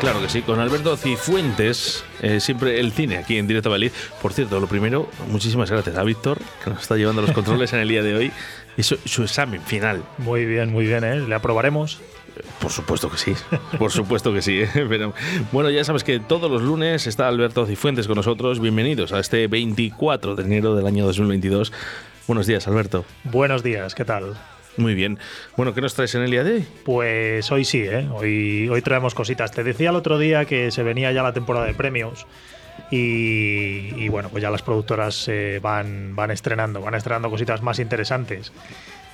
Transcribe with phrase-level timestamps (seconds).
[0.00, 3.90] Claro que sí, con Alberto Cifuentes, eh, siempre el cine aquí en Directo Valid.
[4.22, 7.80] Por cierto, lo primero, muchísimas gracias a Víctor, que nos está llevando los controles en
[7.80, 8.32] el día de hoy,
[8.76, 10.04] y su, su examen final.
[10.18, 11.18] Muy bien, muy bien, ¿eh?
[11.18, 12.00] Le aprobaremos.
[12.60, 13.34] Por supuesto que sí,
[13.78, 14.60] por supuesto que sí.
[14.60, 14.70] ¿eh?
[14.88, 15.14] Pero,
[15.50, 18.60] bueno, ya sabes que todos los lunes está Alberto Cifuentes con nosotros.
[18.60, 21.72] Bienvenidos a este 24 de enero del año 2022.
[22.28, 23.04] Buenos días, Alberto.
[23.24, 24.36] Buenos días, ¿qué tal?
[24.78, 25.18] Muy bien.
[25.56, 26.66] Bueno, ¿qué nos traes en el día de hoy?
[26.84, 28.08] Pues hoy sí, ¿eh?
[28.14, 29.50] Hoy, hoy traemos cositas.
[29.52, 32.26] Te decía el otro día que se venía ya la temporada de premios.
[32.90, 37.78] Y, y bueno, pues ya las productoras eh, van, van estrenando, van estrenando cositas más
[37.80, 38.52] interesantes.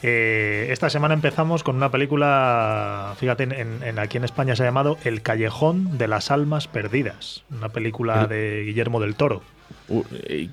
[0.02, 4.66] Eh, esta semana empezamos con una película, fíjate, en, en- aquí en España se ha
[4.66, 9.42] llamado El Callejón de las Almas Perdidas, una película El- de Guillermo del Toro.
[9.88, 10.02] Uh,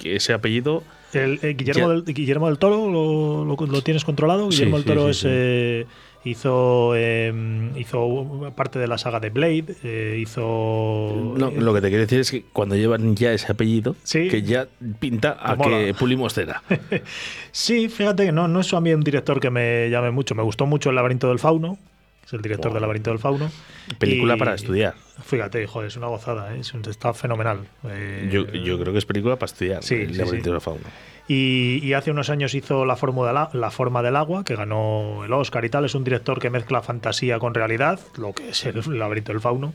[0.05, 0.83] ese apellido
[1.13, 4.51] El, eh, Guillermo, del, Guillermo del Toro, ¿lo, lo- lo tienes controlado?
[4.51, 5.27] Sí, Guillermo del Toro sí, es, sí.
[5.29, 5.85] eh,
[6.23, 7.33] hizo, eh,
[7.77, 11.33] hizo parte de la saga de Blade, eh, hizo...
[11.37, 14.27] No, lo que te quiero decir es que cuando llevan ya ese apellido, Sí.
[14.27, 14.67] que ya
[14.99, 15.77] pinta a mola.
[15.79, 16.61] que pulimos cera.
[17.51, 20.35] Sí, fíjate que no, no es a mí un director que me llame mucho.
[20.35, 21.77] Me gustó mucho El laberinto del fauno,
[22.31, 22.75] es el director Buah.
[22.75, 23.51] del laberinto del fauno.
[23.99, 24.93] Película Y- para estudiar.
[25.23, 26.59] Fíjate, joder, es una gozada, ¿eh?
[26.61, 27.59] Es un- está fenomenal.
[27.87, 29.83] Eh, Yo, yo creo que es película para estudiar.
[29.83, 30.51] Sí, el laberinto sí.
[30.51, 30.83] del fauno.
[31.27, 34.55] Y, y hace unos años hizo la, forma de la, la forma del agua, que
[34.55, 35.85] ganó el Oscar y tal.
[35.85, 39.73] Es un director que mezcla fantasía con realidad, lo que es el laberinto del fauno.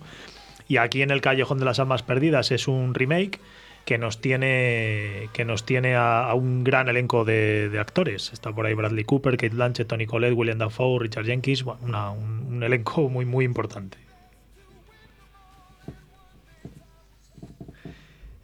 [0.68, 3.38] Y aquí en El Callejón de las Almas Perdidas es un remake
[3.86, 8.32] que nos tiene, que nos tiene a, un gran elenco de, de actores.
[8.32, 11.62] Está por ahí Bradley Cooper, Kate Blanchett, Tony Collette, William Dafoe, Richard Jenkins.
[11.62, 13.96] Bueno, una- un, un elenco muy, muy importante.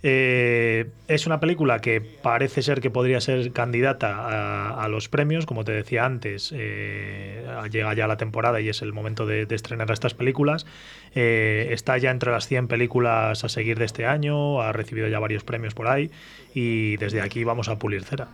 [0.05, 5.47] Eh, es una película que parece ser que podría ser candidata a, a los premios,
[5.47, 9.55] como te decía antes, eh, llega ya la temporada y es el momento de, de
[9.55, 10.67] estrenar estas películas.
[11.15, 15.21] Eh, está ya entre las 100 películas a seguir de este año, ha recibido ya
[15.21, 16.11] varios premios por ahí
[16.53, 18.29] y desde aquí vamos a pulir cera.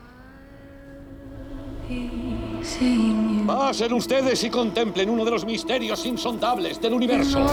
[3.47, 7.47] Pasen ustedes y contemplen uno de los misterios insondables del universo.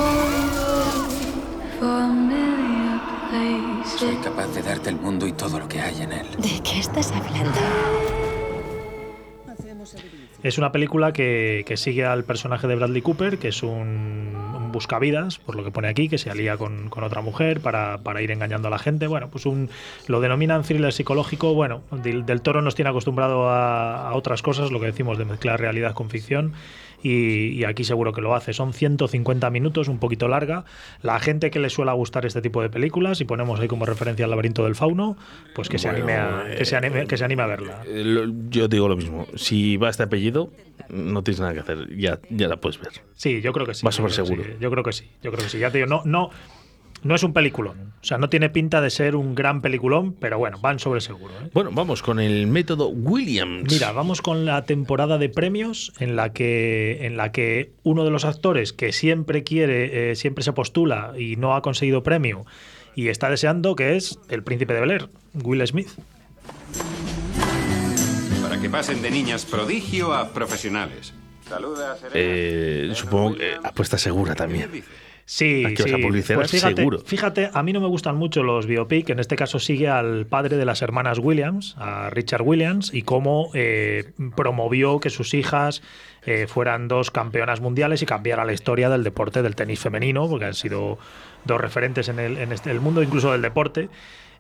[3.98, 6.28] Soy capaz de darte el mundo y todo lo que hay en él.
[6.38, 7.60] ¿De qué estás hablando?
[10.44, 14.72] Es una película que, que sigue al personaje de Bradley Cooper, que es un, un
[14.72, 18.22] buscavidas, por lo que pone aquí, que se alía con, con otra mujer para, para
[18.22, 19.08] ir engañando a la gente.
[19.08, 19.70] Bueno, pues un
[20.08, 21.54] lo denominan thriller psicológico.
[21.54, 25.26] Bueno, del, del Toro nos tiene acostumbrado a, a otras cosas, lo que decimos de
[25.26, 26.54] mezclar realidad con ficción.
[27.06, 28.52] Y, y aquí seguro que lo hace.
[28.52, 30.66] Son 150 minutos, un poquito larga.
[31.04, 34.26] La gente que le suele gustar este tipo de películas, y ponemos ahí como referencia
[34.26, 35.16] al laberinto del fauno,
[35.54, 37.84] pues que se, anime, a, que, se anime, que se anime a verla.
[37.86, 39.28] Eh, Yo digo lo mismo.
[39.36, 40.50] Si va este apellido,
[40.90, 41.96] no tienes nada que hacer.
[41.96, 42.94] Ya, ya la puedes ver.
[43.16, 43.86] Sí, yo creo que sí.
[43.86, 44.44] Va sobre seguro.
[44.44, 45.06] sí, Yo creo que sí.
[45.22, 45.60] Yo creo que sí.
[45.60, 46.32] Ya te digo, no, no,
[47.06, 47.94] no es un peliculón.
[48.02, 51.32] O sea, no tiene pinta de ser un gran peliculón, pero bueno, van sobre seguro.
[51.36, 51.52] ¿eh?
[51.54, 53.72] Bueno, vamos con el método Williams.
[53.72, 58.10] Mira, vamos con la temporada de premios en la que, en la que uno de
[58.10, 62.48] los actores que siempre quiere, eh, siempre se postula y no ha conseguido premio
[62.96, 65.90] y está deseando, que es el príncipe de Bel Air, Will Smith.
[68.42, 71.14] Para que pasen de niñas prodigio a profesionales.
[71.48, 72.14] Saluda, Serena.
[72.16, 74.72] Eh, supongo que apuesta segura también.
[75.28, 75.94] Sí, Aquí vas sí.
[75.94, 77.00] a Pues fíjate, seguro.
[77.00, 79.09] Fíjate, a mí no me gustan mucho los biopic.
[79.09, 83.50] En este caso sigue al padre de las hermanas Williams, a Richard Williams, y cómo
[83.56, 85.81] eh, promovió que sus hijas
[86.28, 90.46] eh, fueran dos campeonas mundiales y cambiara la historia del deporte del tenis femenino, porque
[90.46, 91.00] han sido
[91.44, 93.90] dos referentes en el, en este- el mundo, incluso del deporte.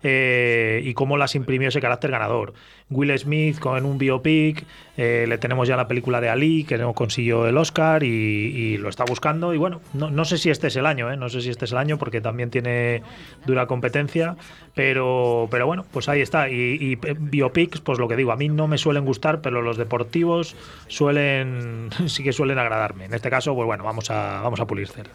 [0.07, 2.53] Eh, y cómo las imprimió ese carácter ganador.
[2.91, 4.63] Will Smith con un biopic,
[4.97, 8.77] eh, le tenemos ya la película de Ali, que no consiguió el Oscar y, y
[8.77, 9.51] lo está buscando.
[9.55, 11.17] Y bueno, no, no sé si este es el año, ¿eh?
[11.17, 13.01] no sé si este es el año, porque también tiene
[13.47, 14.35] dura competencia,
[14.75, 16.51] pero, pero bueno, pues ahí está.
[16.51, 19.75] Y, y, biopics, pues lo que digo, a mí no me suelen gustar, pero los
[19.75, 20.55] deportivos
[20.85, 23.05] suelen, sí que suelen agradarme.
[23.05, 25.09] En este caso, pues bueno, vamos a, vamos a pulir cera.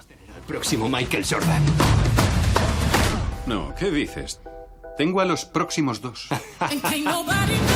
[0.48, 1.62] Próximo Michael Jordan.
[3.46, 4.40] No, ¿qué dices?
[4.96, 6.28] Tengo a los próximos dos.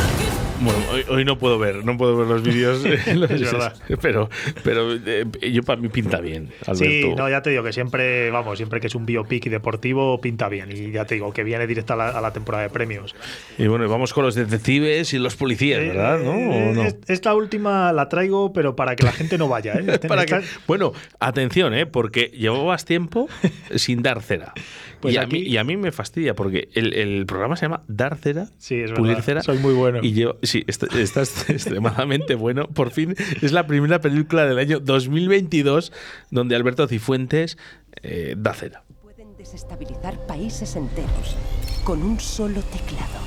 [0.60, 3.74] Bueno, hoy, hoy no puedo ver, no puedo ver los vídeos, eh, los- Es verdad.
[4.00, 4.30] pero,
[4.62, 6.50] pero eh, yo para mí pinta bien.
[6.66, 6.84] Alberto.
[6.84, 10.48] Sí, no, ya te digo que siempre, vamos, siempre que es un biopic deportivo pinta
[10.48, 10.70] bien.
[10.72, 13.14] Y ya te digo que viene directa a la, a la temporada de premios.
[13.58, 16.20] Y bueno, vamos con los detectives y los policías, ¿verdad?
[16.20, 16.32] ¿No?
[16.34, 16.82] Eh, ¿O no?
[16.84, 19.74] es- Esta última la traigo, pero para que la gente no vaya.
[19.74, 19.98] ¿eh?
[20.08, 21.84] Para que- Esta- bueno, atención, ¿eh?
[21.86, 23.28] porque llevabas tiempo
[23.74, 24.52] sin dar cera.
[25.00, 27.82] Pues y, a mí, y a mí me fastidia porque el, el programa se llama
[27.88, 29.24] Dar cera, Sí, es pulir verdad.
[29.24, 29.42] cera.
[29.42, 29.98] Soy muy bueno.
[30.02, 32.66] Y yo, sí, est- estás extremadamente bueno.
[32.68, 35.92] Por fin es la primera película del año 2022
[36.30, 37.56] donde Alberto Cifuentes
[38.02, 38.82] eh, da cera.
[39.02, 41.36] Pueden desestabilizar países enteros
[41.84, 43.22] con un solo teclado.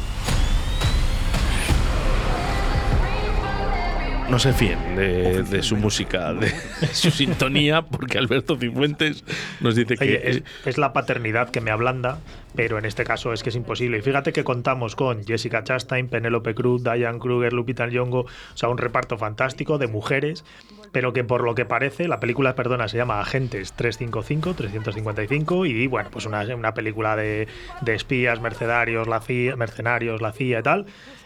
[4.30, 6.52] No se fíen de, de su música, de
[6.92, 9.24] su sintonía, porque Alberto Cifuentes
[9.62, 10.04] nos dice que.
[10.04, 12.20] Oye, es, es la paternidad que me ablanda,
[12.58, 14.00] pero en este caso es que es imposible.
[14.00, 18.68] Y fíjate que contamos con Jessica Chastain, Penélope Cruz, Diane Kruger, Lupita Nyong'o, o sea,
[18.70, 20.44] un reparto fantástico de mujeres,
[20.92, 25.88] pero que por lo que parece, la película, perdona, se llama Agentes 355, 355, y
[25.88, 27.48] bueno, pues una, una película de,
[27.82, 30.86] de espías, mercenarios, la CIA, mercenarios, la CIA y tal.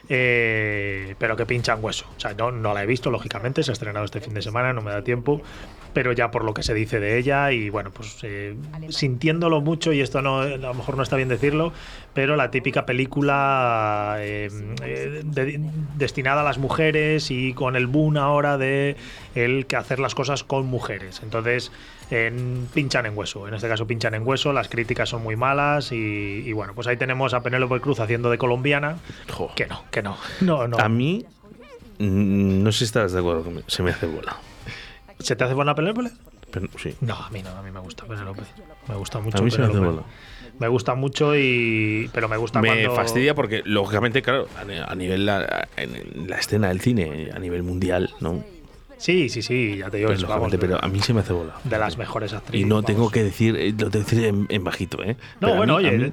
[0.09, 2.05] eh, pero que pinchan hueso.
[2.17, 4.73] O sea, no, no la he visto, lógicamente, se ha estrenado este fin de semana,
[4.73, 5.41] no me da tiempo,
[5.93, 8.55] pero ya por lo que se dice de ella y bueno, pues eh,
[8.89, 11.73] sintiéndolo mucho, y esto no, a lo mejor no está bien decirlo,
[12.13, 14.49] pero la típica película eh,
[14.83, 15.59] eh, de-
[15.95, 18.95] destinada a las mujeres y con el boom ahora de
[19.35, 21.21] el que hacer las cosas con mujeres.
[21.23, 21.71] Entonces,
[22.09, 23.47] en- pinchan en hueso.
[23.47, 25.95] En este caso pinchan en hueso, las críticas son muy malas y,
[26.45, 28.97] y bueno, pues ahí tenemos a Penélope Cruz haciendo de colombiana.
[29.29, 29.51] Jo.
[29.55, 30.17] Que no, que no.
[30.41, 30.77] No, no.
[30.77, 31.25] A mí,
[31.99, 34.35] no sé si estás de acuerdo conmigo, se me hace bola.
[35.21, 36.09] ¿Se te hace buena Penélope?
[36.51, 36.95] Pero, sí.
[37.01, 38.41] No, a mí no, a mí me gusta Penélope.
[38.87, 39.37] Me gusta mucho.
[39.37, 40.03] A mí se me hace bola.
[40.59, 42.09] Me gusta mucho y.
[42.13, 42.95] Pero me gusta Me cuando.
[42.95, 47.39] fastidia porque, lógicamente, claro, a ni- a nivel la, en la escena del cine, a
[47.39, 48.43] nivel mundial, ¿no?
[48.97, 51.33] Sí, sí, sí, ya te digo, Pues, es, vamos, pero a mí se me hace
[51.33, 51.55] bola.
[51.63, 52.61] de las mejores actrices.
[52.61, 55.15] Y no tengo que decir, eh, lo tengo que decir en, en bajito, ¿eh?
[55.39, 56.11] No, Pero bueno, mí- oye, mí-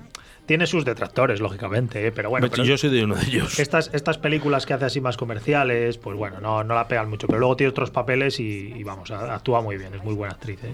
[0.49, 2.11] tiene sus detractores, lógicamente, ¿eh?
[2.11, 2.49] pero bueno.
[2.50, 3.59] Pero yo soy de uno de ellos.
[3.61, 7.27] estas, estas películas que hace así más comerciales, pues bueno, no, no la pegan mucho,
[7.27, 10.59] pero luego tiene otros papeles y, y vamos, actúa muy bien, es muy buena actriz.
[10.65, 10.73] ¿eh?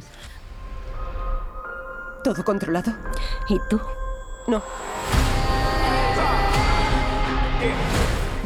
[2.22, 2.94] ¿Todo controlado?
[3.48, 3.80] ¿Y tú?
[4.46, 4.62] No.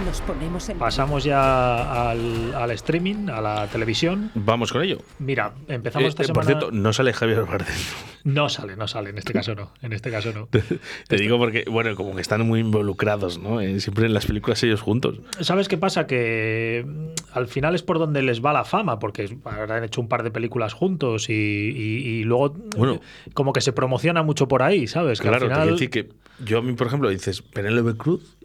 [0.09, 0.79] Nos ponemos en.
[0.79, 4.31] Pasamos ya al, al streaming, a la televisión.
[4.35, 5.01] Vamos con ello.
[5.19, 6.35] Mira, empezamos Eh, esta eh, semana.
[6.35, 7.67] por cierto, no sale Javier Bardem.
[8.25, 9.71] No sale, no sale, en este caso no.
[9.81, 10.49] En este caso no.
[11.09, 13.61] Te digo porque, bueno, como que están muy involucrados, ¿no?
[13.61, 15.21] Eh, siempre en las películas ellos juntos.
[15.41, 16.07] ¿Sabes qué pasa?
[16.07, 20.09] Que mm, al final es por donde les va la fama, porque habrán hecho un
[20.09, 22.95] par de películas juntos y, y- y luego Bueno.
[22.95, 23.01] eh,
[23.35, 25.21] como que se promociona mucho por ahí, ¿sabes?
[25.21, 27.97] Que al Claro, te final- quiero decir que yo a mí, por ejemplo, dices Penélope
[27.97, 28.37] Cruz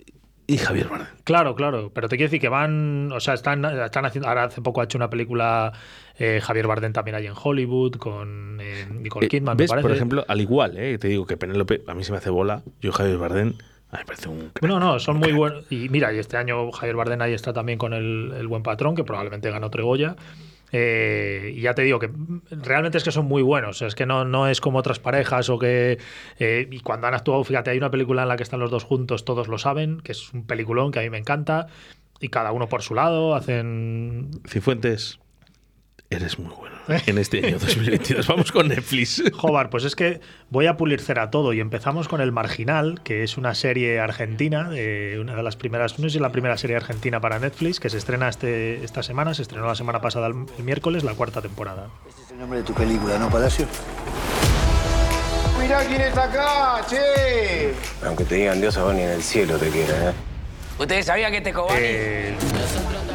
[0.47, 1.07] y Javier Bardem.
[1.23, 4.61] Claro, claro, pero te quiero decir que van, o sea, están, están haciendo, ahora hace
[4.61, 5.71] poco ha hecho una película
[6.17, 9.69] eh, Javier Bardem también ahí en Hollywood con eh, Nicole Eh, Kidman, ¿Ves?
[9.69, 9.87] me parece.
[9.87, 10.97] Por ejemplo, al igual, ¿eh?
[10.97, 12.61] te digo que Penélope a mí se me hace bola.
[12.81, 13.53] Yo Javier Bardem,
[13.89, 14.49] a mí me parece un...
[14.53, 14.69] crack.
[14.69, 15.65] No, no, son muy buenos.
[15.71, 18.95] Y mira, y este año Javier Bardem ahí está también con el, el Buen Patrón,
[18.95, 20.15] que probablemente ganó otro Goya.
[20.75, 22.09] Eh, y ya te digo que
[22.49, 23.81] realmente es que son muy buenos.
[23.83, 25.99] Es que no, no es como otras parejas o que.
[26.39, 28.83] eh, y cuando han actuado, fíjate, hay una película en la que están los dos
[28.83, 31.67] juntos, todos lo saben, que es un peliculón que a mí me encanta.
[32.19, 34.31] Y cada uno por su lado hacen.
[34.47, 35.19] Cifuentes,
[36.15, 38.27] eres muy bueno en este año 2022.
[38.27, 39.23] Vamos con Netflix.
[39.33, 43.23] Jobar, pues es que voy a pulir cera todo y empezamos con El Marginal, que
[43.23, 46.57] es una serie argentina, eh, una de las primeras, no sé si es la primera
[46.57, 50.27] serie argentina para Netflix, que se estrena este, esta semana, se estrenó la semana pasada
[50.27, 51.89] el, el miércoles, la cuarta temporada.
[52.07, 53.65] Este es el nombre de tu película, ¿no, Palacio?
[55.59, 57.73] Mirá quién está acá, che.
[58.05, 60.13] Aunque te digan Dios, a vos ni en el cielo te quiera, ¿eh?
[60.77, 62.29] ¿Ustedes sabían que este cobarde?
[62.29, 62.35] Eh,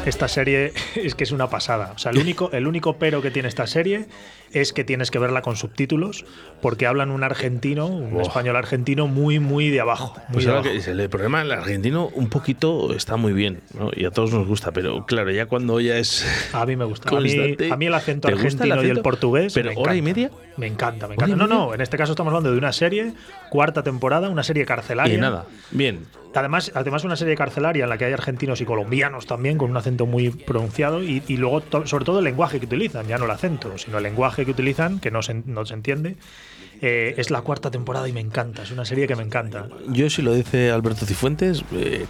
[0.05, 1.93] esta serie es que es una pasada.
[1.95, 4.07] O sea, el único, el único pero que tiene esta serie
[4.53, 6.25] es que tienes que verla con subtítulos,
[6.61, 10.13] porque hablan un argentino, un español argentino muy, muy de abajo.
[10.27, 10.67] Muy Pues de abajo.
[10.69, 13.89] que el problema del argentino un poquito está muy bien, ¿no?
[13.95, 17.09] Y a todos nos gusta, pero claro, ya cuando ya es A mí me gusta.
[17.09, 17.71] A mí, constante.
[17.71, 19.53] a mí el acento ¿Te gusta argentino y el portugués.
[19.53, 21.47] Pero hora y media Me encanta, me ¿Hora y encanta.
[21.47, 23.13] No, no, en este caso estamos hablando de una serie,
[23.49, 25.13] cuarta temporada, una serie carcelaria.
[25.13, 25.45] y nada.
[25.71, 26.05] Bien.
[26.35, 29.77] Además, además una serie carcelaria en la que hay argentinos y colombianos también, con un
[29.77, 33.25] acento muy pronunciado, y, y luego, to- sobre todo, el lenguaje que utilizan, ya no
[33.25, 36.15] el acento, sino el lenguaje que utilizan, que no se, no se entiende.
[36.81, 39.67] Eh, es la cuarta temporada y me encanta, es una serie que me encanta.
[39.89, 42.05] Yo si lo dice Alberto Cifuentes, eh,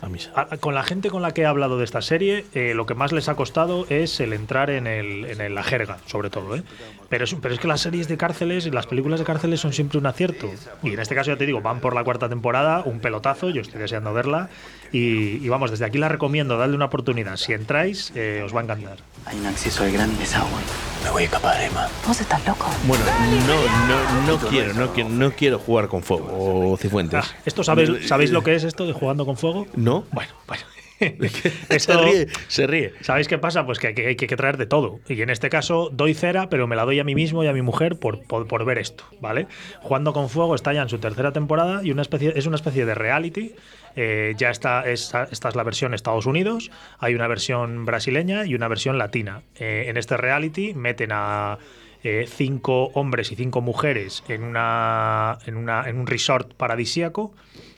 [0.00, 0.30] a mí camisa.
[0.34, 2.94] A- Con la gente con la que he hablado de esta serie, eh, lo que
[2.94, 6.56] más les ha costado es el entrar en, el, en el- la jerga, sobre todo.
[6.56, 6.62] ¿eh?
[7.10, 9.74] Pero, es, pero es que las series de cárceles y las películas de cárceles son
[9.74, 10.50] siempre un acierto.
[10.82, 13.60] Y en este caso, ya te digo, van por la cuarta temporada, un pelotazo, yo
[13.60, 14.48] estoy deseando verla.
[14.92, 17.36] Y, y vamos, desde aquí la recomiendo, dadle una oportunidad.
[17.36, 18.98] Si entráis, eh, os va a encantar.
[19.26, 20.60] Hay un acceso al gran desagüe.
[21.04, 21.88] Me voy a escapar, Emma.
[22.06, 22.66] Vos estás loco.
[22.84, 23.04] Bueno,
[23.46, 23.56] no,
[23.88, 27.24] no, no quiero, no quiero, no quiero jugar con fuego, Cifuentes.
[27.24, 29.66] Ah, ¿Esto sabéis, sabéis lo que es esto de jugando con fuego?
[29.76, 30.04] ¿No?
[30.12, 30.64] Bueno, bueno.
[31.78, 32.92] se ríe, se ríe.
[33.00, 33.64] ¿Sabéis qué pasa?
[33.64, 35.00] Pues que hay que, traer de todo.
[35.08, 37.52] Y en este caso doy cera, pero me la doy a mí mismo y a
[37.52, 39.46] mi mujer por, por, por ver esto, ¿vale?
[39.80, 42.84] Jugando con Fuego está ya en su tercera temporada y una especie, es una especie
[42.84, 43.54] de reality.
[43.96, 48.54] Eh, ya está, esta, esta es la versión Estados Unidos, hay una versión brasileña y
[48.54, 49.42] una versión latina.
[49.56, 51.58] Eh, en este reality meten a
[52.04, 57.34] eh, cinco hombres y cinco mujeres en, una, en, una, en un resort paradisíaco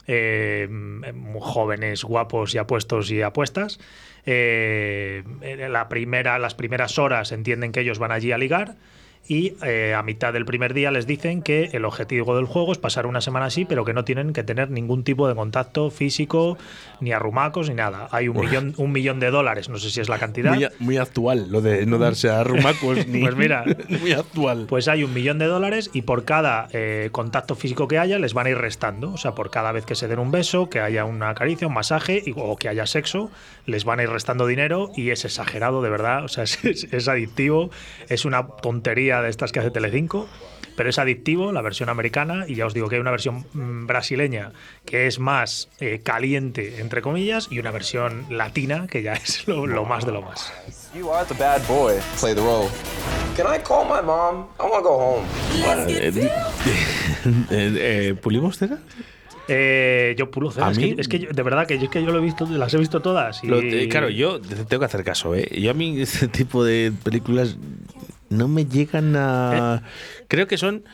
[0.07, 0.69] eh,
[1.41, 3.79] jóvenes, guapos y apuestos y apuestas.
[4.25, 5.23] Eh,
[5.71, 8.77] la primera, las primeras horas entienden que ellos van allí a ligar
[9.29, 12.79] y eh, a mitad del primer día les dicen que el objetivo del juego es
[12.79, 16.59] pasar una semana así, pero que no tienen que tener ningún tipo de contacto físico,
[17.01, 18.09] ni arrumacos, ni nada.
[18.11, 20.57] Hay un millón, un millón de dólares, no sé si es la cantidad.
[20.81, 23.21] Muy, actual, lo de no darse a rumacos ni.
[23.23, 23.65] Pues mira.
[24.01, 24.67] muy actual.
[24.69, 28.35] Pues hay un millón de dólares y por cada eh, contacto físico que haya les
[28.35, 29.13] van a ir restando.
[29.13, 31.75] O sea, por cada vez que se den un beso, que haya una caricia, un
[31.75, 33.31] masaje y- o que haya sexo,
[33.67, 36.25] les van a ir restando dinero y es exagerado, de verdad.
[36.25, 37.71] O sea, es, es- es adictivo.
[38.09, 40.29] Es una tontería de estas que hace Telecinco.
[40.75, 43.87] Pero es adictivo la versión americana y ya os digo que hay una versión mm,
[43.87, 44.53] brasileña
[44.87, 49.67] que es más eh, caliente, entre comillas, y una versión latina que ya es lo,
[49.67, 50.51] lo más de lo más.
[50.97, 51.97] You are the bad boy.
[52.19, 52.69] Play the role.
[53.37, 54.47] Can I call my mom?
[54.59, 55.27] I want to go home.
[55.63, 58.79] Bueno, eh, eh, eh, ¿Pulimos cera?
[59.49, 60.69] Eh, yo pulo cera.
[60.69, 62.19] A Es, mí- que, es que yo- de verdad que yo, es que yo lo
[62.19, 63.43] he visto, las he visto todas.
[63.45, 65.49] Y, Lo- eh, claro, yo tengo que hacer caso, ¿eh?
[65.61, 67.57] Yo a mí este tipo de películas
[68.33, 69.83] no me llegan a...
[69.85, 70.25] Eh.
[70.29, 70.85] Creo que son,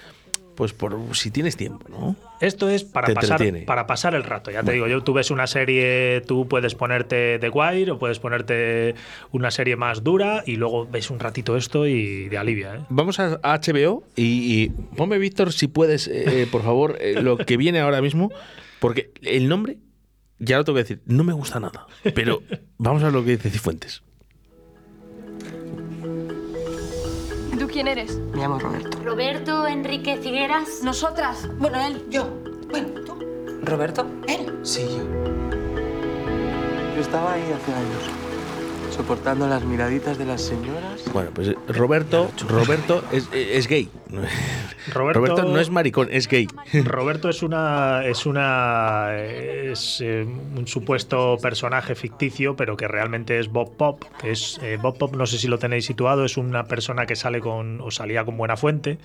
[0.55, 2.17] pues, por si tienes tiempo, ¿no?
[2.41, 3.67] Esto es para Te pasar, entretiene.
[3.67, 4.51] para pasar el rato.
[4.51, 8.19] Ya te digo, yo tú ves una serie, tú puedes ponerte The Wire o puedes
[8.21, 8.95] ponerte
[9.33, 12.77] una serie más dura y luego ves un ratito esto y de alivia.
[12.77, 12.81] ¿eh?
[12.91, 17.39] Vamos a, a HBO y, y ponme, Víctor, si puedes, eh, por favor, eh, lo
[17.39, 18.31] que viene ahora mismo,
[18.79, 19.79] porque el nombre,
[20.39, 21.87] ya lo tengo que decir, no me gusta nada.
[22.15, 22.43] Pero
[22.79, 24.03] vamos a ver lo que dice Cifuentes.
[27.69, 28.17] ¿Tú quién eres?
[28.33, 28.99] Me llamo Roberto.
[29.05, 30.83] Roberto Enrique Figueras.
[30.83, 31.47] Nosotras.
[31.59, 32.31] Bueno, él, yo.
[32.71, 33.19] Bueno, tú.
[33.63, 34.07] ¿Roberto?
[34.27, 34.59] Él.
[34.63, 35.05] Sí, yo.
[36.95, 38.05] Yo estaba ahí hace años,
[39.03, 41.05] soportando las miraditas de las señoras.
[41.13, 43.89] Bueno, pues Roberto, Roberto es, es gay.
[44.93, 46.49] Roberto- Roberto no es maricón, es gay.
[46.85, 50.27] Roberto es una es una es eh,
[50.57, 54.03] un supuesto personaje ficticio, pero que realmente es Bob Pop.
[54.21, 57.15] Que es eh, Bob Pop, no sé si lo tenéis situado, es una persona que
[57.15, 58.99] sale con o salía con Buena Fuente.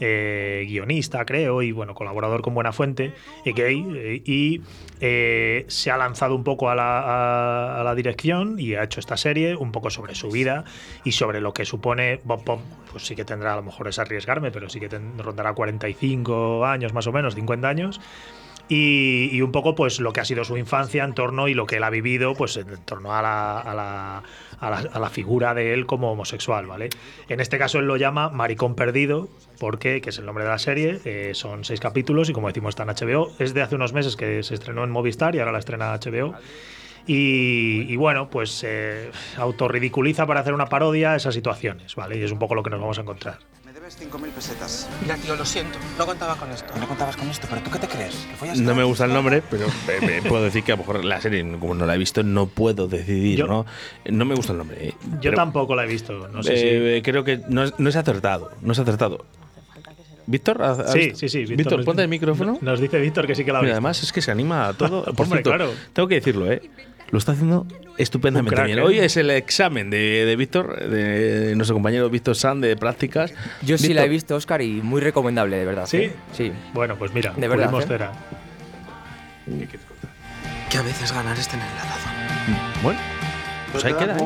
[0.00, 3.12] Eh, guionista, creo, y bueno, colaborador con Buena Fuente,
[3.44, 4.60] eh, gay, y
[5.00, 9.00] eh, se ha lanzado un poco a la, a- a la dirección y ha hecho
[9.00, 10.64] esta serie un poco sobre su vida
[11.04, 12.60] y sobre lo que supone Bob Pop,
[12.92, 16.64] pues sí que tendrá, a lo mejor es arriesgarme, pero sí que ten- rondará 45
[16.66, 18.00] años más o menos, 50 años.
[18.68, 21.76] Y, un poco pues lo que ha sido su infancia en torno y lo que
[21.76, 24.22] él ha vivido pues en torno a la, a la,
[24.60, 26.88] a la- figura de él como homosexual, ¿vale?
[27.28, 29.28] En este caso él lo llama Maricón Perdido,
[29.60, 32.70] porque, que es el nombre de la serie, eh, son seis capítulos y como decimos
[32.70, 35.52] está en HBO, es de hace unos meses que se estrenó en Movistar y ahora
[35.52, 36.34] la estrena HBO.
[37.06, 42.18] Y, y bueno, pues eh, autorridiculiza para hacer una parodia esas situaciones, ¿vale?
[42.18, 43.38] Y es un poco lo que nos vamos a encontrar.
[43.86, 44.88] Me debes 5.000 pesetas.
[45.00, 45.78] Mira, tío, lo siento.
[45.96, 46.74] No contaba con esto.
[46.76, 48.16] No contabas con esto, pero ¿tú qué te crees?
[48.28, 49.70] ¿Que follas No me gusta el nombre, pero eh,
[50.02, 52.46] eh, puedo decir que a lo mejor la serie, como no la he visto, no
[52.46, 53.64] puedo decidir, Yo- ¿no?
[54.06, 54.88] No me gusta el nombre.
[54.88, 57.88] eh, Yo pero, tampoco la he visto, no sé eh, Creo que no es, no
[57.88, 59.24] es acertado, no es acertado.
[60.26, 60.60] ¿Víctor?
[60.64, 61.10] ¿has- has si...
[61.14, 61.54] Sí, sí, sí.
[61.54, 62.58] Víctor, nos- ponte el micrófono.
[62.60, 63.76] Nos dice Víctor que sí que la ha Mira, visto.
[63.76, 65.04] además es que se anima a todo.
[65.04, 65.70] Por Hombre, cierto, claro.
[65.92, 66.60] tengo que decirlo, ¿eh?
[67.10, 67.66] Lo está haciendo
[67.98, 68.78] estupendamente bien.
[68.78, 68.82] ¿eh?
[68.82, 73.32] Hoy es el examen de, de Víctor, de nuestro compañero Víctor San de prácticas.
[73.62, 75.86] Yo sí la he visto, Oscar, y muy recomendable, de verdad.
[75.86, 75.96] ¿Sí?
[75.98, 76.12] ¿eh?
[76.32, 76.52] Sí.
[76.74, 79.68] Bueno, pues mira, De verdad, ¿eh?
[80.70, 82.12] Que a veces ganar es tener la razón.
[82.82, 83.00] Bueno,
[83.72, 84.16] pues ahí queda.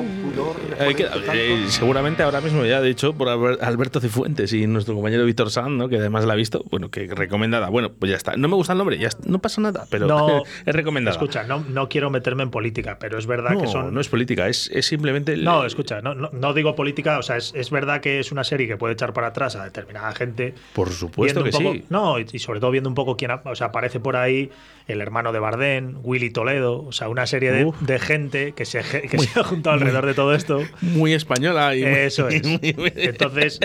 [0.97, 1.13] Queda.
[1.35, 5.51] Eh, seguramente ahora mismo ya, de hecho, por Alber- Alberto Cifuentes y nuestro compañero Víctor
[5.51, 5.89] Sanz, ¿no?
[5.89, 7.69] que además la ha visto, bueno, que recomendada.
[7.69, 8.37] Bueno, pues ya está.
[8.37, 9.23] No me gusta el nombre, ya está.
[9.29, 11.15] no pasa nada, pero No, es recomendada.
[11.17, 13.93] Escucha, no, no quiero meterme en política, pero es verdad no, que son.
[13.95, 15.37] no es política, es, es simplemente.
[15.37, 18.45] No, escucha, no, no, no digo política, o sea, es, es verdad que es una
[18.45, 20.55] serie que puede echar para atrás a determinada gente.
[20.75, 21.85] Por supuesto que poco- sí.
[21.91, 24.51] No, y, y sobre todo viendo un poco quién ha- o sea, aparece por ahí
[24.87, 28.81] el hermano de Bardén, Willy Toledo, o sea, una serie de, de gente que se,
[28.83, 30.63] que se ha juntado alrededor de todo esto.
[30.83, 32.43] Muy española y muy- Eso es.
[32.47, 33.59] muy- muy- Entonces,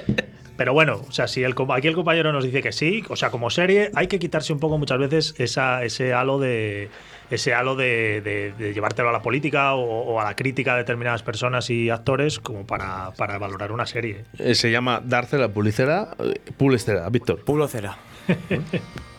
[0.58, 3.30] pero bueno, o sea, si el, aquí el compañero nos dice que sí, o sea,
[3.30, 6.90] como serie, hay que quitarse un poco muchas veces esa, ese halo de
[7.32, 9.82] ese halo de, de- de llevártelo a la política o,
[10.14, 14.26] o a la crítica de determinadas personas y actores como para, para valorar una serie.
[14.38, 17.44] Eh, se llama Darce la Pulicera, eh, Pulestera, Víctor.
[17.44, 17.98] Pulocera.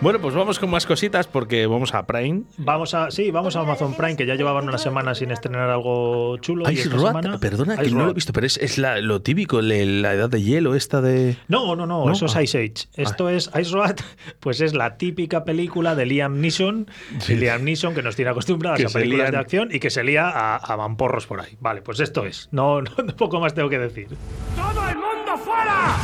[0.00, 2.42] Bueno, pues vamos con más cositas porque vamos a Prime.
[2.58, 6.36] Vamos a, sí, vamos a Amazon Prime, que ya llevaban una semana sin estrenar algo
[6.38, 6.68] chulo.
[6.70, 9.00] y Ice esta Road, semana- perdona, que no lo he visto, pero es, es la-
[9.00, 11.36] lo típico, le- la edad de hielo esta de...
[11.48, 12.12] No, no, no, ¿No?
[12.12, 12.40] eso Ah.
[12.42, 12.88] es Ice Age.
[13.02, 13.96] Esto es Ice Road,
[14.40, 16.86] pues es la típica película de Liam Neeson.
[17.20, 17.32] Sí.
[17.34, 19.32] Y Liam Neeson que nos tiene acostumbrados Que a películas lían.
[19.32, 21.56] de acción y que se lía a, a mamporros por ahí.
[21.60, 22.48] Vale, pues esto es.
[22.52, 24.08] No, no, poco más tengo que decir.
[24.56, 25.96] ¡Todo el mundo fuera!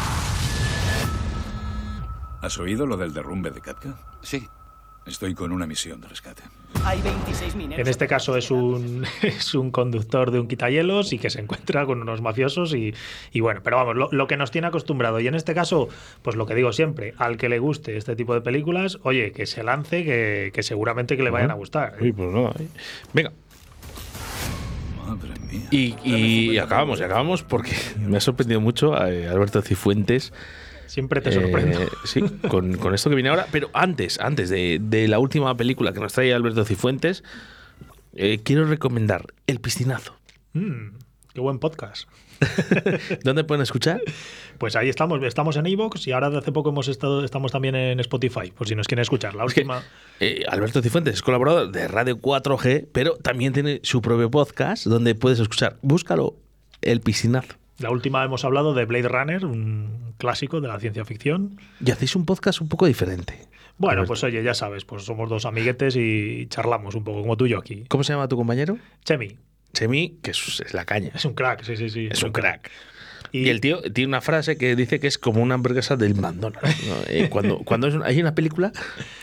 [2.43, 3.95] ¿Has oído lo del derrumbe de Katka?
[4.23, 4.47] Sí.
[5.07, 6.43] Estoy con una misión de rescate.
[6.85, 7.81] Hay 26 mineros.
[7.81, 11.85] En este caso es un, es un conductor de un quitahielos y que se encuentra
[11.87, 12.95] con unos mafiosos y,
[13.33, 15.19] y bueno, pero vamos, lo, lo que nos tiene acostumbrado.
[15.19, 15.89] Y en este caso,
[16.23, 19.47] pues lo que digo siempre, al que le guste este tipo de películas, oye, que
[19.47, 21.95] se lance, que, que seguramente que le vayan a gustar.
[21.99, 22.03] ¿eh?
[22.05, 22.51] Uy, pues no.
[22.51, 22.69] eh.
[23.15, 23.33] Venga.
[25.07, 25.67] Madre mía.
[25.71, 30.33] Y, y acabamos, y acabamos porque me ha sorprendido mucho eh, Alberto Cifuentes.
[30.91, 31.79] Siempre te eh, sorprendo.
[32.05, 33.47] sí, con, con esto que viene ahora.
[33.53, 37.23] Pero antes, antes de, de la última película que nos trae Alberto Cifuentes,
[38.15, 40.17] eh, quiero recomendar El Piscinazo.
[40.55, 40.97] Mm,
[41.33, 42.09] qué buen podcast.
[43.23, 44.01] ¿Dónde pueden escuchar?
[44.59, 47.75] Pues ahí estamos, estamos en Evox y ahora de hace poco hemos estado, estamos también
[47.77, 49.35] en Spotify, por si nos quieren escuchar.
[49.35, 49.83] La última.
[50.19, 55.15] eh, Alberto Cifuentes es colaborador de Radio 4G, pero también tiene su propio podcast donde
[55.15, 55.77] puedes escuchar.
[55.83, 56.37] Búscalo,
[56.83, 57.60] El Piscinazo.
[57.81, 61.59] La última hemos hablado de Blade Runner, un clásico de la ciencia ficción.
[61.83, 63.49] Y hacéis un podcast un poco diferente.
[63.79, 67.47] Bueno, pues oye, ya sabes, pues somos dos amiguetes y charlamos un poco como tú
[67.47, 67.85] y yo aquí.
[67.89, 68.77] ¿Cómo se llama tu compañero?
[69.07, 69.39] Chemi,
[69.73, 71.11] Chemi, que es, es la caña.
[71.15, 72.09] es un crack, sí, sí, sí.
[72.11, 72.71] Es un crack.
[73.33, 76.15] Y, Y el tío tiene una frase que dice que es como una hamburguesa del
[76.15, 76.87] McDonald's.
[76.89, 76.95] ¿no?
[77.09, 78.73] Eh, cuando cuando es un- hay una película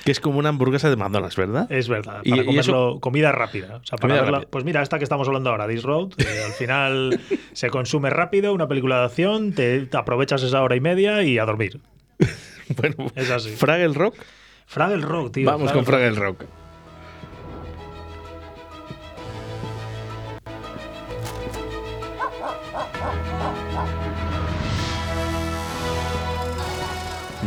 [0.05, 1.71] que es como una hamburguesa de McDonald's, ¿verdad?
[1.71, 3.77] Es verdad, Y- para y comerlo, comida rápida.
[3.77, 4.49] O sea, para Comida verla- rápida.
[4.51, 7.19] pues mira, esta que estamos hablando ahora, This Road, que al final
[7.53, 11.37] se consume rápido, una película de acción, te, te aprovechas esa hora y media y
[11.39, 11.79] a dormir.
[12.75, 13.49] Bueno, Es así.
[13.51, 14.15] Fraggle Rock.
[14.65, 15.45] Fraggle Rock, tío.
[15.45, 16.43] Vamos con Fraggle Rock.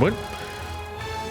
[0.00, 0.16] Bueno,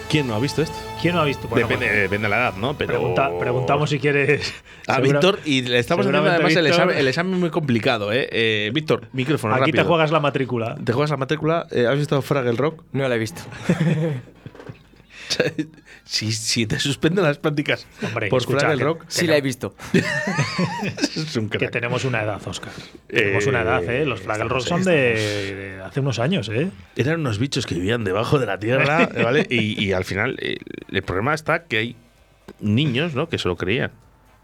[0.08, 0.76] ¿quién no ha visto esto?
[1.02, 1.48] ¿Quién no ha visto?
[1.48, 2.74] Bueno, depende, pues, depende de la edad, ¿no?
[2.78, 4.54] Pero pregunta- preguntamos si quieres.
[4.86, 8.28] a Segura- Víctor y le estamos haciendo además el examen, el examen muy complicado, ¿eh?
[8.30, 9.82] Eh, Víctor, micrófono Aquí rápido.
[9.82, 10.76] te juegas la matrícula.
[10.84, 11.66] ¿Te juegas la matrícula?
[11.70, 12.82] Eh, ¿Has visto Fraggle Rock?
[12.92, 13.42] No la he visto.
[16.04, 19.40] si, si te suspenden las prácticas Hombre, por escucha, Fraggle que- Rock, Sí la he
[19.40, 19.74] visto.
[21.16, 21.70] es un Que crack.
[21.72, 22.72] tenemos una edad, Oscar.
[23.06, 24.04] Tenemos una edad, ¿eh?
[24.06, 24.94] Los Fraggle Rock son de,
[25.54, 26.70] de hace unos años, ¿eh?
[26.96, 29.46] Eran unos bichos que vivían debajo de la tierra, ¿vale?
[29.50, 30.58] Y, y al final, eh,
[30.90, 31.96] el problema está que hay
[32.60, 33.28] niños, ¿no?
[33.28, 33.92] Que se lo creían.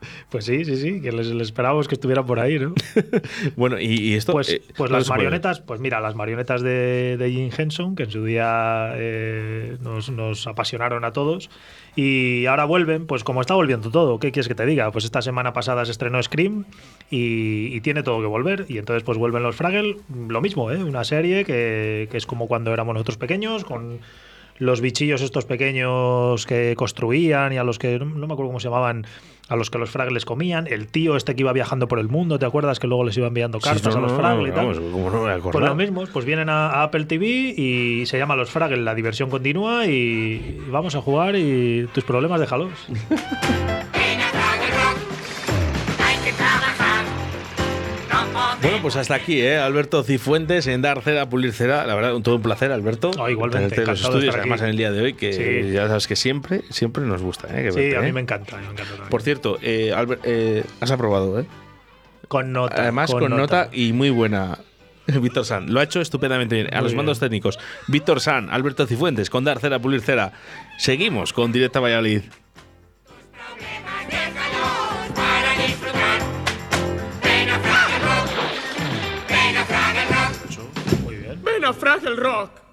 [0.30, 2.74] Pues sí, sí, sí, que les, les esperábamos que estuvieran por ahí, ¿no?
[3.56, 4.32] Bueno, y, y esto.
[4.32, 5.18] Pues, eh, pues las puede.
[5.18, 10.10] marionetas, pues mira, las marionetas de, de Jim Henson, que en su día eh, nos,
[10.10, 11.50] nos apasionaron a todos,
[11.94, 14.90] y ahora vuelven, pues como está volviendo todo, ¿qué quieres que te diga?
[14.92, 16.64] Pues esta semana pasada se estrenó Scream
[17.10, 19.96] y, y tiene todo que volver, y entonces pues vuelven los Fraggle,
[20.28, 20.82] lo mismo, ¿eh?
[20.82, 24.00] Una serie que, que es como cuando éramos nosotros pequeños, con
[24.58, 28.68] los bichillos estos pequeños que construían y a los que, no me acuerdo cómo se
[28.68, 29.06] llamaban,
[29.48, 32.38] a los que los Fraggles comían, el tío este que iba viajando por el mundo,
[32.38, 34.52] ¿te acuerdas que luego les iba enviando Sí, cartas no, a los no, Fraggle y
[34.52, 34.66] tal?
[34.66, 35.66] vamos, no Pues acordado.
[35.66, 39.30] lo mismo, pues vienen a, a Apple TV y se llama Los Fraggle, la diversión
[39.30, 42.70] continúa y vamos a jugar y tus problemas déjalos.
[48.62, 49.58] Bueno, pues hasta aquí, ¿eh?
[49.58, 51.86] Alberto Cifuentes en Dar Cera, Pulir Cera.
[51.86, 53.10] La verdad, todo un placer, Alberto.
[53.18, 55.32] Oh, igualmente, tenerte en los estudios, además en el día de hoy, que
[55.66, 55.72] Sí.
[55.72, 57.64] ya sabes que siempre, siempre nos gusta, ¿eh?
[57.64, 58.12] Que Sí, verte, a mí ¿eh?
[58.12, 59.08] me encanta, me encanta.
[59.10, 61.46] Por cierto, eh, Albert, eh, has aprobado, ¿eh?
[62.28, 62.82] Con nota.
[62.82, 63.68] Además, con, nota.
[63.72, 64.58] y muy buena.
[65.06, 66.68] Víctor San, lo ha hecho estupendamente bien.
[66.72, 66.96] A Muy los bien.
[66.96, 70.32] mandos técnicos, Víctor San, Alberto Cifuentes, con Dar Cera, Pulir Cera.
[70.78, 72.22] Seguimos con Directa Valladolid.
[81.66, 82.65] Una Fraggle Rock.